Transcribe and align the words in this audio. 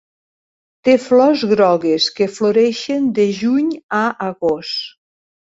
Té 0.87 0.95
flors 1.03 1.43
grogues 1.51 2.07
que 2.21 2.27
floreixen 2.39 3.07
de 3.19 3.27
Juny 3.43 3.69
a 4.01 4.01
Agost. 4.31 4.91